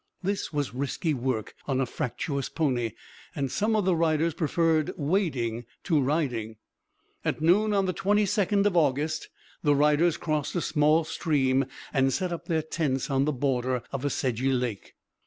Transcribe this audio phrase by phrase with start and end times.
[0.23, 2.93] This was risky work on a fractious pony,
[3.35, 6.55] and some of the riders preferred wading to riding.
[7.23, 9.29] At noon on the 22nd of August
[9.61, 14.03] the riders crossed a small stream and set up their tents on the border of
[14.03, 14.95] a sedgy lake.